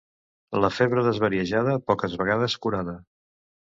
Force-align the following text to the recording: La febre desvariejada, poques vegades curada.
La 0.63 0.69
febre 0.77 1.03
desvariejada, 1.09 1.77
poques 1.91 2.17
vegades 2.23 2.57
curada. 2.65 2.97